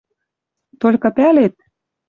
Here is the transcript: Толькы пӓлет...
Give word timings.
Толькы 0.81 1.09
пӓлет... 1.15 1.55